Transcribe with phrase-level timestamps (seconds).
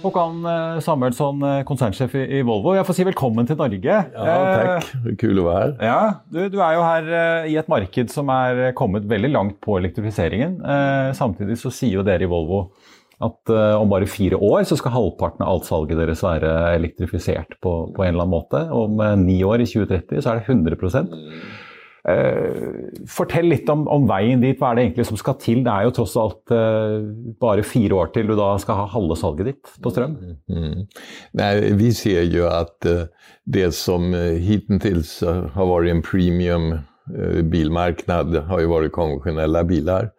[0.00, 2.72] Håkan eh, Samuelsson, eh, konsernsjef i Volvo.
[2.76, 3.96] Jeg får si velkommen til Norge.
[4.14, 4.92] Ja, takk.
[5.10, 5.74] Er Kul å være her.
[5.84, 5.98] Ja,
[6.32, 7.10] du, du, er jo her
[7.50, 10.56] i et marked som er kommet veldig langt på elektrifiseringen.
[11.16, 12.68] Samtidig så sier jo dere i Volvo
[13.20, 17.74] at om bare fire år så skal halvparten av alt salget deres være elektrifisert på,
[17.92, 18.62] på en eller annen måte.
[18.72, 20.80] Om ni år, i 2030, så er det 100
[22.00, 24.56] Uh, fortell litt om, om, veien dit.
[24.56, 25.60] Hva er det egentlig som skal til?
[25.66, 27.00] Det er jo tross alt uh,
[27.42, 30.14] bare fire år til du da skal ha halve salget ditt på strøm.
[30.16, 30.38] Mm.
[30.56, 31.02] mm.
[31.40, 33.04] Nei, vi ser jo at uh,
[33.44, 35.02] det som hittil
[35.56, 36.72] har vært en premium
[37.50, 40.10] bilmarknad, har jo vært konvensjonelle biler.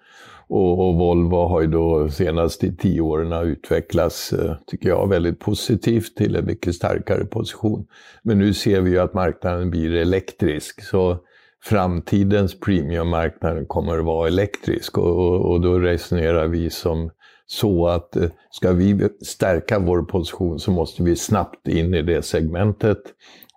[0.52, 6.18] Og, og, Volvo har jo da senest i åren utvecklats, utviklet tycker jeg, veldig positivt
[6.20, 7.86] til en mye sterkere posisjon.
[8.28, 10.84] Men nå ser vi jo at marknaden blir elektrisk.
[10.84, 11.22] så
[11.64, 17.12] framtidens premiummarknad kommer att vara elektrisk och, och, då resonerar vi som
[17.46, 22.22] så att eh, ska vi stärka vår position så måste vi snabbt in i det
[22.22, 23.02] segmentet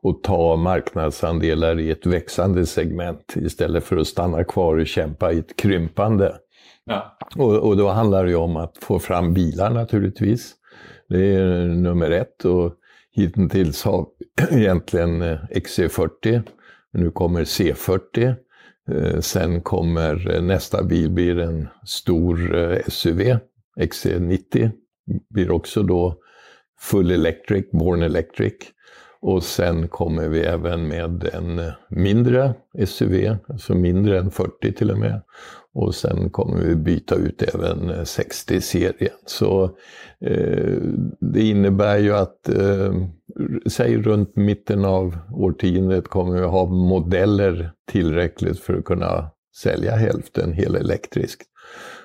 [0.03, 5.39] och ta marknadsandelar i ett växande segment istället för att stanna kvar och kämpa i
[5.39, 6.37] ett krympande.
[6.85, 7.19] Ja.
[7.37, 10.55] Och, och, då handlar det om att få fram bilar naturligtvis.
[11.09, 12.75] Det är nummer ett och
[13.13, 14.07] hittills har
[14.51, 16.43] egentligen eh, XC40
[16.95, 18.35] nu kommer C40.
[18.91, 23.39] Eh, sen kommer eh, nästa bil blir en stor eh, SUV,
[23.81, 24.71] XC90.
[25.31, 26.19] Blir också då
[26.81, 28.55] full electric, born electric.
[29.21, 32.55] Och sen kommer vi även med en mindre
[32.87, 35.23] SUV, alltså mindre än 40 till och med.
[35.75, 39.15] Och sen kommer vi byta ut även eh, 60-serien.
[39.27, 39.65] Så
[40.21, 40.79] eh,
[41.21, 42.95] det innebär ju att, eh,
[43.67, 50.53] säg runt mitten av årtiondet kommer vi ha modeller tillräckligt för att kunna sälja hälften
[50.53, 51.47] helelektriskt.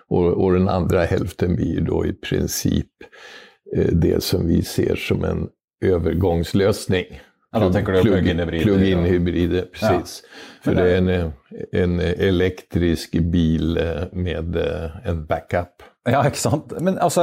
[0.07, 2.91] Och, och den andra hälften blir då i princip
[3.75, 5.47] eh, det som vi ser som en
[5.85, 7.05] övergångslösning.
[7.51, 8.63] Ja, då tänker du plug-in-hybrider?
[8.63, 10.23] Plug-in-hybrider, precis.
[10.23, 10.29] Ja.
[10.61, 11.31] För det är en,
[11.71, 15.83] en elektrisk bil eh, med eh, en backup.
[16.09, 16.71] Ja, ikke sant.
[16.81, 17.21] Men altså,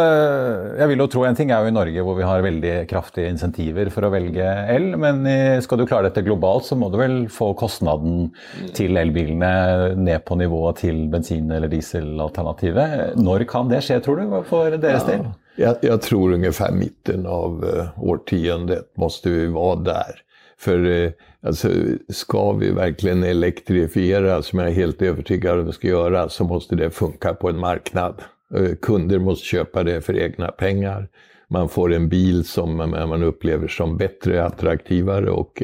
[0.79, 3.31] jeg vil jo tro En ting er jo i Norge hvor vi har veldig kraftige
[3.33, 4.45] insentiver for å velge
[4.75, 5.25] el, men
[5.65, 8.29] skal du klare dette globalt, så må du vel få kostnaden
[8.77, 13.17] til elbilene ned på nivået til bensin- eller dieselalternativet.
[13.19, 15.25] Når kan det skje, tror du, for deres del?
[15.57, 20.23] Jag, jag, tror ungefär mitten av uh, årtiondet måste vi vara där.
[20.59, 21.11] För uh,
[21.43, 21.69] alltså,
[22.09, 26.77] ska vi verkligen elektrifiera, som jag är helt övertygad om vi ska göra, så måste
[26.77, 28.23] det funka på en marknad.
[28.57, 31.09] Uh, kunder måste köpa det för egna pengar.
[31.49, 35.63] Man får en bil som man upplever som bättre, attraktivare och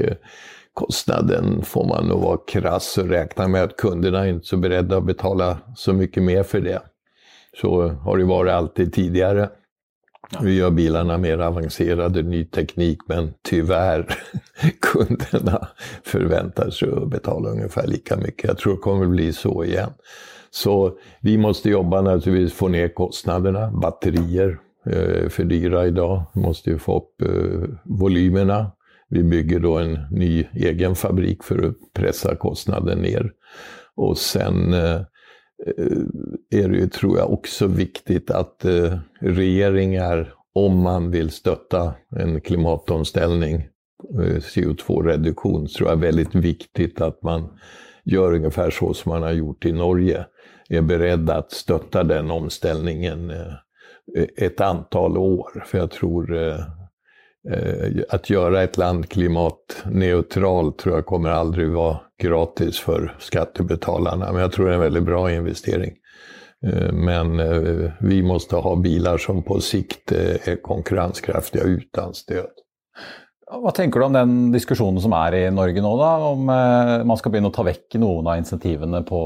[0.74, 4.96] kostnaden får man nog vara krass och räkna med att kunderna är inte så beredda
[4.96, 6.82] att betala så mycket mer för det.
[7.60, 9.48] Så har det varit alltid tidigare.
[10.40, 14.18] Nu gör bilarna mer avancerade, ny teknik, men tyvärr,
[14.80, 15.68] kunderna
[16.04, 18.44] förväntar sig att betala ungefär lika mycket.
[18.44, 19.90] Jag tror det kommer bli så igen.
[20.50, 23.70] Så vi måste jobba naturligtvis få ner kostnaderna.
[23.70, 26.22] Batterier är eh, för dyra idag.
[26.34, 28.70] Vi måste ju få upp eh, volymerna.
[29.08, 33.32] Vi bygger då en ny egen fabrik för att pressa kostnaden ner.
[33.94, 35.00] Och sen Eh,
[35.66, 41.94] Eh, är det ju, tror jag, också viktigt att eh, regeringar, om man vill stötta
[42.16, 43.54] en klimatomställning,
[44.14, 47.48] eh, CO2-reduktion, tror jag är väldigt viktigt att man
[48.04, 50.26] gör ungefär så som man har gjort i Norge.
[50.68, 53.32] Är beredd att stötta den omställningen
[54.36, 55.64] ett antal år.
[55.66, 56.54] För jag tror
[57.50, 64.32] Eh, att göra ett land klimatneutralt tror jag kommer aldrig vara gratis för skattebetalarna.
[64.32, 65.92] Men jag tror det är en väldigt bra investering.
[66.66, 72.50] Eh, men eh, vi måste ha bilar som på sikt är konkurrenskraftiga utan stöd.
[73.54, 77.16] Vad tänker du om den diskussionen som är i Norge nu då, Om eh, man
[77.16, 79.20] ska börja ta bort någon av insentivene på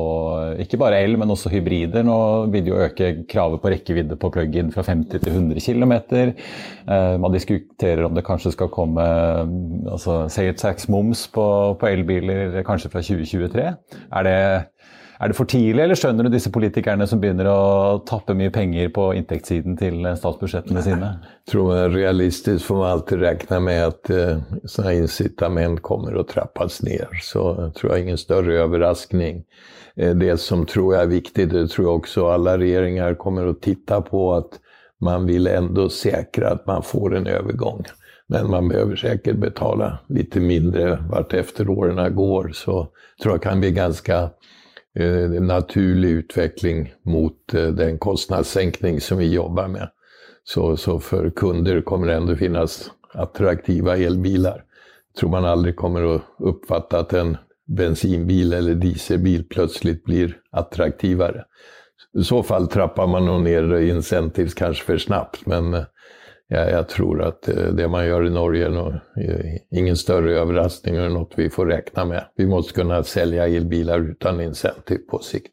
[0.54, 2.02] eh, inte bara el, men också hybrider.
[2.02, 5.92] Nu vill ju öka kravet på räckvidd på plug-in från 50 till 100 km.
[5.92, 12.62] Eh, man diskuterar om det kanske ska komma eh, alltså, sales tax-moms på, på elbilar,
[12.62, 13.72] kanske från 2023.
[14.10, 14.64] Är det
[15.20, 18.90] er det for tidlig, eller skjønner du disse politikerne som begynner å tappe mye penger
[18.94, 21.12] på inntektssiden til eh, statsbudsjettene sine?
[21.46, 26.26] Jeg tror man realistisk får man alltid regne med at eh, sånne incitament kommer å
[26.28, 27.06] trappes ned.
[27.22, 29.44] Så jeg tror jeg ingen større overraskning.
[29.96, 33.54] Eh, det som tror jeg er viktig, det tror jeg også alle regjeringer kommer å
[33.54, 34.58] titta på, at
[35.00, 37.84] man vil ändå säkra att man får en övergång.
[38.28, 42.50] Men man behöver säkert betala lite mindre vart efter åren går.
[42.54, 42.88] Så
[43.22, 44.30] tror jag kan bli ganska
[44.96, 49.88] Eh, en eh, naturlig utveckling mot eh, den kostnadssänkning som vi jobbar med.
[50.44, 54.64] Så, så för kunder kommer det ändå finnas attraktiva elbilar.
[55.12, 61.44] Jag tror man aldrig kommer att uppfatta att en bensinbil eller dieselbil plötsligt blir attraktivare.
[62.18, 65.84] I så fall trappar man nog ner incentives kanske för snabbt, men eh,
[66.48, 70.96] jag, jag tror att eh, det man gör i Norge är eh, ingen större överraskning
[70.96, 72.24] eller något vi får räkna med.
[72.36, 75.52] Vi måste kunna sälja elbilar utan incentive på sikt.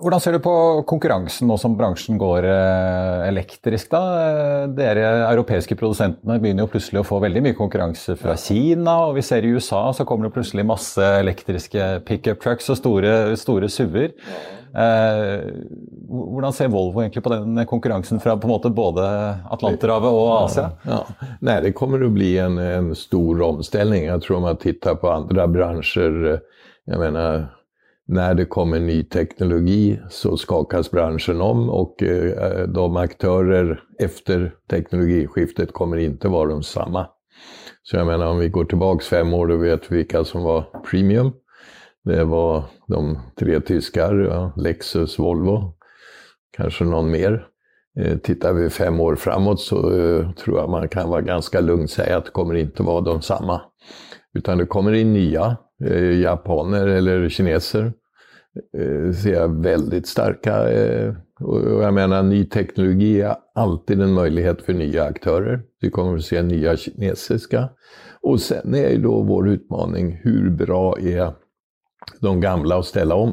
[0.00, 0.52] Hvordan ser du på
[0.88, 3.90] konkurransen nå som bransjen går eh, elektrisk?
[3.92, 4.68] da?
[4.72, 8.94] Dere europeiske produsentene begynner jo plutselig å få veldig mye konkurranse fra Kina.
[9.10, 13.12] Og vi ser i USA så kommer det plutselig masse elektriske pickup trucks og store,
[13.36, 14.16] store SUV-er.
[14.70, 15.44] Eh,
[16.08, 19.04] hvordan ser Volvo egentlig på den konkurransen fra på en måte både
[19.52, 20.68] Atlanterhavet og Asia?
[20.88, 21.30] Ja, ja.
[21.44, 24.04] Nej, det kommer att bli en, en stor omställning.
[24.04, 26.40] Jag tror om man tittar på andra branscher,
[26.84, 27.59] jag menar
[28.10, 35.72] när det kommer ny teknologi så skakas branschen om och eh, de aktörer efter teknologiskiftet
[35.72, 37.06] kommer inte vara de samma.
[37.82, 40.64] Så jag menar om vi går tillbaks fem år då vet vi vilka som var
[40.90, 41.32] premium.
[42.04, 45.74] Det var de tre tyskar, ja, Lexus, Volvo,
[46.56, 47.46] kanske någon mer.
[48.00, 51.90] Eh, tittar vi fem år framåt så eh, tror jag man kan vara ganska lugnt
[51.90, 53.60] säga att det kommer inte vara de samma.
[54.34, 57.92] Utan det kommer in nya, eh, japaner eller kineser
[58.78, 60.70] Eh, ser jag väldigt starka.
[60.70, 65.62] Eh, och jag menar, ny teknologi är alltid en möjlighet för nya aktörer.
[65.80, 67.68] Vi kommer att se nya kinesiska.
[68.22, 71.32] Och sen är ju då vår utmaning, hur bra är
[72.20, 73.32] de gamla att ställa om?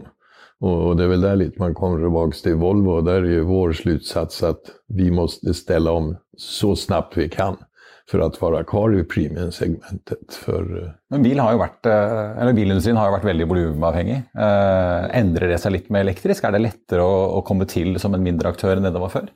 [0.60, 2.92] Och det är väl där lite man kommer tillbaka till Volvo.
[2.92, 7.58] Och där är ju vår slutsats att vi måste ställa om så snabbt vi kan
[8.12, 10.33] för att vara kvar i premiumsegmentet.
[10.33, 10.83] För...
[10.83, 14.21] Eh, Men bil har ju varit, eh, eller bilindustrin har ju varit väldigt volumavhängig.
[14.38, 16.44] Eh, ändrar det sig lite med elektrisk?
[16.44, 19.27] Är det lättare att, komma till som en mindre aktör än det var förr?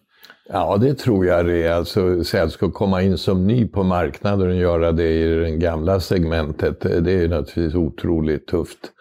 [0.49, 1.73] Ja, det tror jag det är.
[1.73, 5.51] Alltså, så att ska komma in som ny på marknaden och göra det i det
[5.51, 8.91] gamla segmentet, det är naturligtvis otroligt tufft.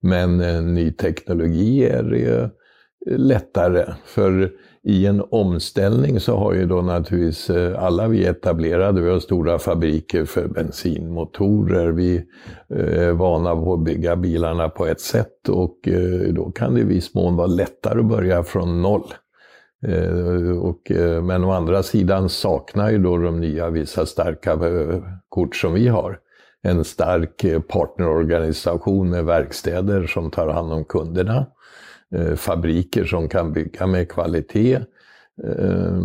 [0.00, 0.38] Men
[0.74, 2.50] ny teknologi är det
[3.16, 3.94] lättare.
[4.04, 4.50] För
[4.88, 9.58] i en omställning så har ju då naturligtvis eh, alla vi etablerade, vi har stora
[9.58, 12.16] fabriker för bensinmotorer, vi
[12.74, 16.80] eh, är vana på att bygga bilarna på ett sätt och eh, då kan det
[16.80, 19.14] i viss mån vara lättare att börja från noll.
[20.60, 20.92] Och,
[21.22, 24.58] men å andra sidan saknar ju då de nya vissa starka
[25.28, 26.18] kort som vi har.
[26.62, 31.46] En stark partnerorganisation med verkstäder som tar hand om kunderna
[32.14, 34.74] Eh, fabriker som kan bygga med kvalitet.
[35.44, 35.98] Eh,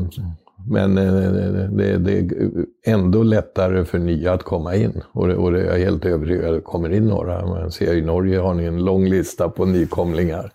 [0.70, 5.02] men eh, det, det, är ändå lättare för nya att komma in.
[5.12, 7.46] Och det, och det är jag helt övertygad att kommer in några.
[7.46, 10.52] Man ser i Norge har ni en lång lista på nykomlingar.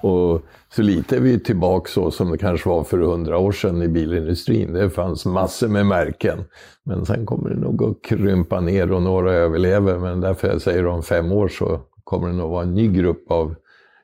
[0.00, 0.42] Och
[0.74, 3.88] så lite är vi tillbaka så som det kanske var för hundra år sedan i
[3.88, 4.72] bilindustrin.
[4.72, 6.44] Det fanns massor med märken.
[6.84, 9.98] Men sen kommer det nog att krympa ner och några överlever.
[9.98, 13.30] Men därför jag säger om fem år så kommer det nog vara en ny grupp
[13.30, 13.54] av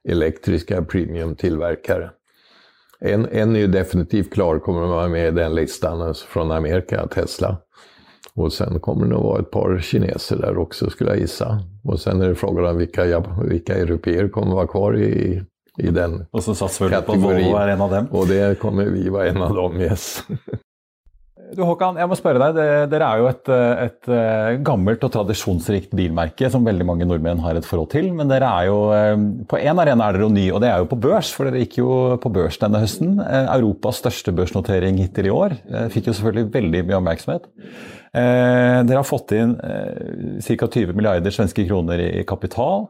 [0.09, 2.11] elektriska premiumtillverkare.
[3.01, 7.07] En, en är ju definitivt klar, kommer att vara med i den listan från Amerika,
[7.07, 7.57] Tesla.
[8.35, 11.63] Och sen kommer det nog vara ett par kineser där också skulle jag gissa.
[11.85, 15.43] Och sen är det frågan om vilka, vilka europeer kommer vara kvar i,
[15.79, 18.07] i den Och så satsar vi på Volvo är en av dem.
[18.11, 20.25] Och det kommer vi vara en av dem, yes.
[21.51, 22.59] Du Håkan, jeg må spørre deg.
[22.93, 23.51] Dere er jo et,
[23.85, 28.11] et, eh, gammelt og tradisjonsrikt bilmerke som veldig mange nordmenn har et forhold til.
[28.15, 30.83] Men dere er jo eh, På én arena er dere jo ny, og det er
[30.83, 31.33] jo på børs.
[31.35, 33.17] For dere gikk jo på børs denne høsten.
[33.25, 35.57] Eh, Europas største børsnotering hittil i år.
[35.95, 37.51] Fikk jo selvfølgelig veldig mye oppmerksomhet.
[38.11, 40.67] Dere har fått inn ca.
[40.67, 42.89] 20 milliarder svenske kroner i kapital.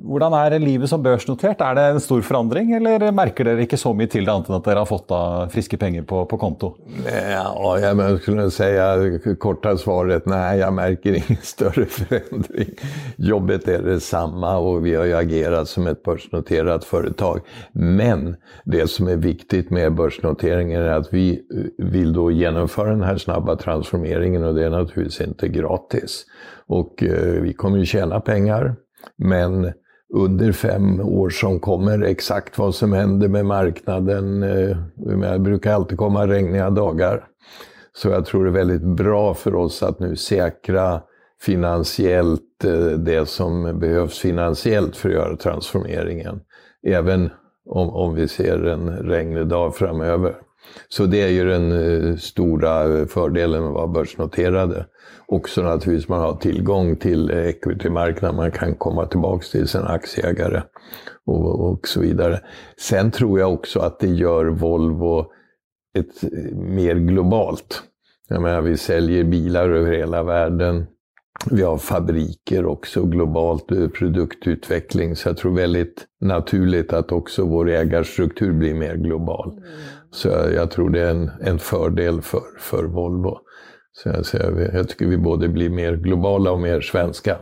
[0.00, 1.60] Hvordan er livet som børsnotert?
[1.60, 4.56] Er det en stor forandring, eller merker dere ikke så mye til det, annet enn
[4.56, 6.70] at dere har fått av friske penger på, på konto?
[7.04, 12.70] Ja, jag skulle säga korta svaret nej, jag märker ingen större förändring.
[13.16, 17.40] Jobbet är detsamma och vi har ju agerat som ett börsnoterat företag.
[17.72, 23.02] Men det som är viktigt med börsnoteringen är att vi eh, vill då genomföra den
[23.02, 26.24] här snabba transformeringen och det är naturligtvis inte gratis.
[26.66, 28.76] Och eh, vi kommer ju tjäna pengar.
[29.16, 29.72] Men
[30.14, 34.42] under fem år som kommer, exakt vad som händer med marknaden.
[34.42, 37.24] Eh, det brukar alltid komma regniga dagar.
[37.92, 41.02] Så jag tror det är väldigt bra för oss att nu säkra
[41.40, 46.40] finansiellt eh, det som behövs finansiellt för att göra transformeringen.
[46.86, 47.30] Även
[47.66, 50.34] om, om vi ser en regnig dag framöver.
[50.88, 54.86] Så det är ju den eh, stora eh, fördelen med att vara börsnoterade.
[55.26, 60.62] Också naturligtvis man har tillgång till equity-marknaden, man kan komma tillbaka till sina aktieägare
[61.26, 62.40] och, och så vidare.
[62.78, 65.26] Sen tror jag också att det gör Volvo
[65.98, 67.82] ett eh, mer globalt.
[68.28, 70.86] Jag menar, vi säljer bilar över hela världen.
[71.50, 73.66] Vi har fabriker också, globalt
[73.98, 75.16] produktutveckling.
[75.16, 79.52] Så jag tror väldigt naturligt att också vår ägarstruktur blir mer global.
[79.52, 79.64] Mm.
[80.12, 83.38] Så jag tror det är en, en fördel för, för Volvo.
[83.92, 87.38] Så jag, så jag, jag tycker vi både blir mer globala och mer svenska.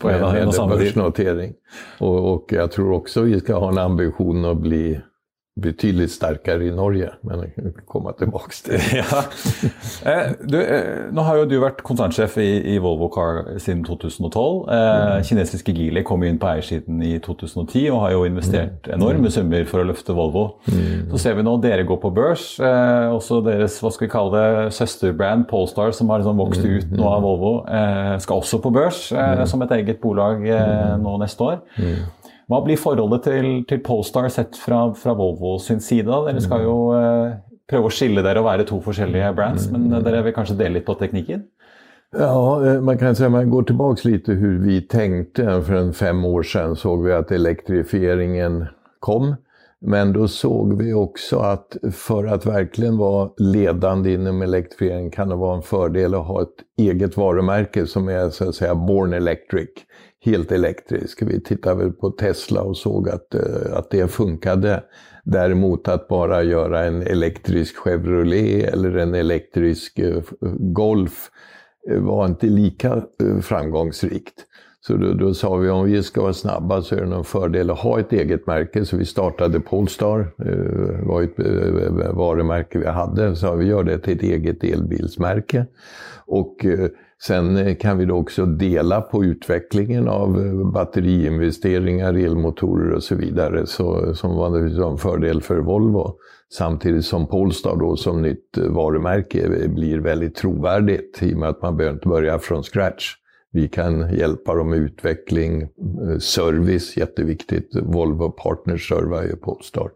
[0.00, 1.54] På en, en börsnotering.
[1.98, 5.00] Och, och jag tror också vi ska ha en ambition att bli
[5.62, 8.96] betydligt starkare i Norge, men jag kan komma tillbaka till det.
[8.96, 9.22] ja.
[10.10, 10.82] Eh, du, eh,
[11.12, 14.68] nå har jo du vært konsernsjef i, i, Volvo Car siden 2012.
[14.68, 14.80] Eh,
[15.16, 15.24] mm.
[15.24, 18.92] Kinesiske Geely kom inn på eiersiden i 2010 og har jo investert mm.
[18.98, 20.44] enorme summer for å løfte Volvo.
[20.68, 21.08] Mm.
[21.14, 22.44] Så ser vi nå dere går på børs.
[22.60, 26.76] Eh, også deres hva skal vi kalle det, søsterbrand Polestar, som har liksom vokst mm.
[26.76, 29.46] ut nå av Volvo, eh, skal også på børs mm.
[29.48, 30.44] som et eget bolag
[31.00, 31.58] nå neste år.
[32.46, 36.06] Hva blir forholdet til, til Polestar sett fra, fra, Volvo sin side?
[36.28, 37.34] Dere skal jo eh,
[37.66, 40.78] prøve å skille dere og være to forskjellige brands, men eh, dere vil kanskje dele
[40.78, 41.42] litt på teknikken?
[42.14, 45.62] Ja, eh, man kan säga man går tillbaka lite hur vi tänkte.
[45.62, 48.66] För en fem år sedan såg vi att elektrifieringen
[49.00, 49.34] kom.
[49.80, 55.36] Men då såg vi också att för att verkligen vara ledande inom elektrifiering kan det
[55.36, 59.68] vara en fördel att ha ett eget varumärke som är så att säga Born Electric
[60.26, 61.22] helt elektrisk.
[61.22, 64.82] Vi tittade väl på Tesla och såg att, eh, att det funkade.
[65.24, 70.22] Däremot att bara göra en elektrisk Chevrolet eller en elektrisk eh,
[70.58, 71.30] Golf
[71.90, 73.02] eh, var inte lika
[73.42, 74.45] framgångsrikt.
[74.86, 77.70] Så då, då, sa vi om vi ska vara snabba så är det någon fördel
[77.70, 78.84] att ha ett eget märke.
[78.84, 83.36] Så vi startade Polestar, det var ett eh, varumärke vi hade.
[83.36, 85.66] Så vi gör det till ett eget elbilsmärke.
[86.26, 86.88] Och eh,
[87.22, 94.14] Sen kan vi då också dela på utvecklingen av batteriinvesteringar, elmotorer och så vidare, så,
[94.14, 96.18] som var en fördel för Volvo.
[96.52, 101.76] Samtidigt som Polestar då som nytt varumärke blir väldigt trovärdigt i och med att man
[101.76, 103.14] behöver inte börja från scratch.
[103.56, 107.76] Vi kan hjälpa dem med utveckling, eh, service, jätteviktigt.
[107.82, 109.90] Volvo Partners servar ju Polestar.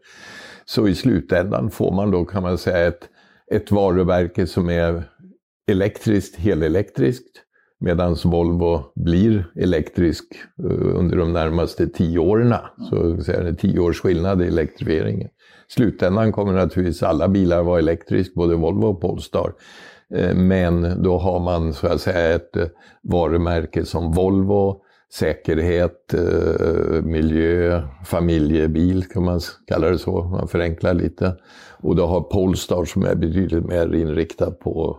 [0.64, 3.08] Så i slutändan får man då, kan man säga, ett,
[3.52, 5.04] ett varumärke som är
[5.70, 7.42] elektriskt, helelektriskt.
[7.80, 10.24] Medan Volvo blir elektrisk
[10.64, 12.54] eh, under de närmaste tio åren.
[12.90, 15.28] Så det är tio års skillnad i elektrifieringen.
[15.28, 19.52] I slutändan kommer naturligtvis alla bilar vara elektriska, både Volvo och Polestar.
[20.14, 22.66] Eh, men då har man så att säga ett eh,
[23.02, 31.36] varumärke som Volvo, säkerhet, eh, miljö, familjebil kan man kalla det så, man förenklar lite.
[31.78, 34.98] Och då har Polestar som är betydligt mer inriktad på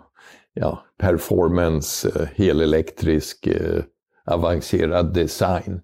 [0.53, 3.48] ja, performance, helelektrisk,
[4.25, 5.82] avancerad design.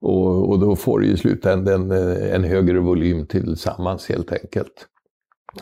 [0.00, 4.86] Och, och, då får du i slutändan en, en högre volym tillsammans helt enkelt.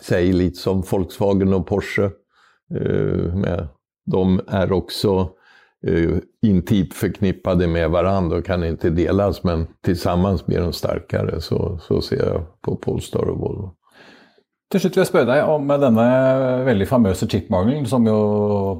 [0.00, 2.10] Säg lite som Volkswagen och Porsche
[3.34, 3.68] med,
[4.06, 5.28] de är också
[6.42, 11.40] intimt förknippade med varandra och kan inte delas men tillsammans blir de starkare.
[11.40, 13.74] Så, så ser jag på Polestar och Volvo.
[14.68, 16.06] Til slutt vil jeg spørre deg om denne
[16.66, 18.16] veldig famøse chipmangelen, som jo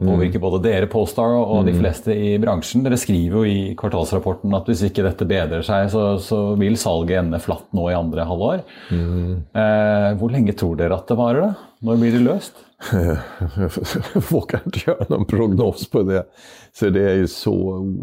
[0.03, 0.43] påvirker mm.
[0.43, 1.79] både dere, Polestar, og de mm.
[1.81, 2.83] fleste i bransjen.
[2.85, 7.23] Dere skriver jo i kvartalsrapporten at hvis ikke dette bedrer seg, så, så vil salget
[7.23, 8.67] ende flatt nå i andre halvår.
[8.93, 9.33] Mm.
[9.49, 11.47] Eh, hvor lenge tror dere at det varer?
[11.47, 11.71] da?
[11.89, 12.61] Når blir det løst?
[12.93, 13.71] Jag
[14.31, 16.27] vågar inte göra någon prognos på det.
[16.73, 17.53] Så det är ju så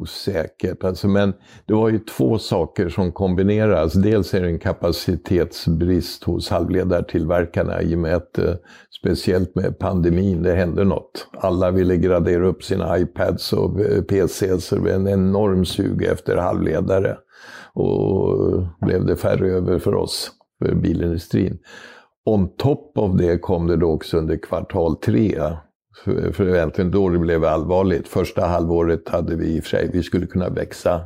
[0.01, 0.83] osäkert.
[0.83, 1.33] Alltså, men
[1.65, 3.93] det var ju två saker som kombineras.
[3.93, 8.53] Dels är det en kapacitetsbrist hos halvledartillverkarna i och med att eh,
[8.99, 11.27] speciellt med pandemin, det hände något.
[11.37, 14.65] Alla ville gradera upp sina iPads och eh, PCs.
[14.65, 17.17] Så det var en enorm sug efter halvledare.
[17.73, 21.57] Och eh, blev det färre över för oss, för bilindustrin.
[22.25, 25.41] On top av det kom det då också under kvartal tre.
[26.03, 28.07] För, för egentligen då det blev allvarligt.
[28.07, 31.01] Första halvåret hade vi i och för sig, vi skulle kunna växa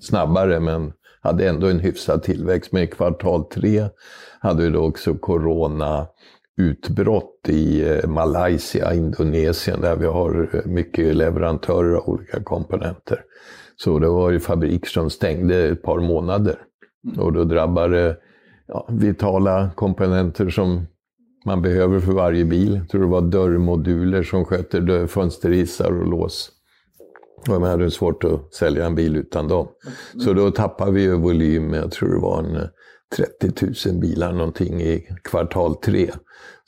[0.00, 2.72] snabbare men hade ändå en hyfsad tillväxt.
[2.72, 3.84] Men i kvartal tre
[4.40, 6.06] hade vi då också corona
[6.56, 13.20] utbrott i eh, Malaysia, Indonesien där vi har eh, mycket leverantörer av olika komponenter.
[13.76, 16.58] Så det var ju fabriker som stängde ett par månader.
[17.06, 17.20] Mm.
[17.20, 18.16] Och då drabbade
[18.66, 20.86] ja, vitala komponenter som
[21.46, 22.74] man behöver för varje bil.
[22.74, 26.50] Jag tror det var dörrmoduler som sköter fönsterhissar och lås.
[27.48, 29.68] Och man hade svårt att sälja en bil utan dem.
[30.24, 32.62] Så då tappade vi ju volym, jag tror det var en eh,
[33.16, 36.10] 30 000 bilar någonting i kvartal tre.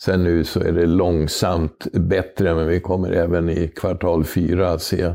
[0.02, 5.14] Sen nu så är det långsamt bättre, men vi kommer även i kvartal fyra se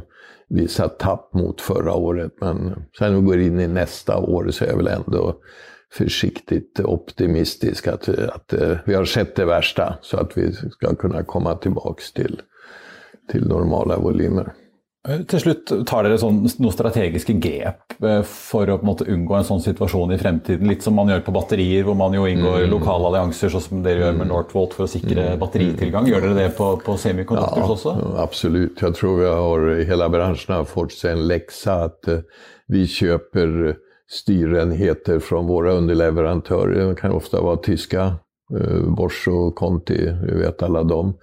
[0.49, 2.31] vissa tapp mot förra året.
[2.41, 5.41] Men sen när vi går in i nästa år så är väl ändå
[5.93, 11.23] försiktigt optimistisk att, att eh, vi har sett det värsta så att vi ska kunna
[11.23, 12.41] komma tillbaks till,
[13.31, 14.53] till normala volymer.
[15.07, 19.07] Eh, til slutt, tar dere sånn, noen strategiske grep eh, for å på en måte
[19.07, 20.67] unngå en sånn situasjon i fremtiden?
[20.69, 22.73] Litt som man gjør på batterier, hvor man jo inngår mm.
[22.73, 24.33] lokale allianser, sånn som dere gjør med mm.
[24.33, 25.41] Northvolt for å sikre mm.
[25.41, 26.09] batteritilgang.
[26.11, 27.95] Gjør dere det på, på semiconductors ja, også?
[28.21, 28.83] Absolut.
[28.83, 32.09] Jag tror vi har, hela branschen har fått sig en läxa att
[32.67, 33.77] vi köper
[34.09, 36.87] styrenheter från våra underleverantörer.
[36.87, 38.15] Det kan ofta vara tyska,
[38.59, 41.13] eh, Bosch och Conti, vi vet alla dem.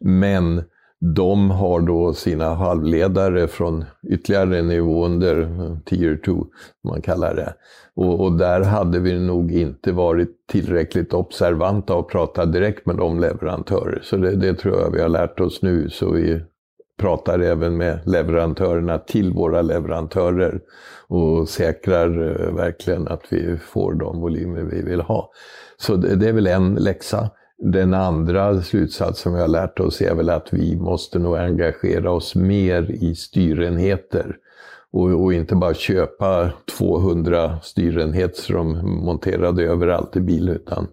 [0.00, 0.62] Men
[1.00, 6.32] de har då sina halvledare från ytterligare en nivå under, eh, tier 2,
[6.80, 7.54] som man kallar det.
[7.96, 13.20] Och, och, där hade vi nog inte varit tillräckligt observanta och pratat direkt med de
[13.20, 14.00] leverantörer.
[14.02, 15.90] Så det, det tror jag vi har lärt oss nu.
[15.90, 16.40] Så vi
[16.98, 20.60] pratar även med leverantörerna till våra leverantörer
[21.06, 25.30] och säkrar eh, verkligen att vi får de volymer vi vill ha.
[25.76, 27.30] Så det, är väl en läxa.
[27.58, 32.34] Den andra slutsatsen vi har lärt oss är väl att vi måste nog engagera oss
[32.34, 34.36] mer i styrenheter.
[34.90, 40.86] Och, och inte bara köpa 200 styrenheter som monterade överallt i bilen, utan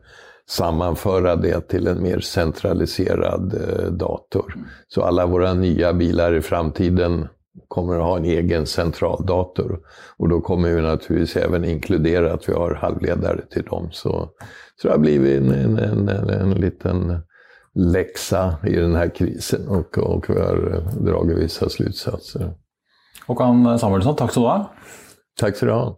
[0.49, 4.55] sammanföra det till en mer centraliserad eh, dator.
[4.87, 7.27] Så alla våra nya bilar i framtiden
[7.67, 9.79] kommer att ha en egen centraldator.
[10.17, 13.89] Och då kommer vi naturligtvis även inkludera att vi har halvledare till dem.
[13.91, 14.29] Så,
[14.81, 17.19] så det har blivit en, en, en, en liten
[17.75, 22.53] läxa i den här krisen och, och vi har dragit vissa slutsatser.
[23.27, 24.73] Håkan Samuelsson, tack så du ha.
[25.39, 25.97] Tack så du ha.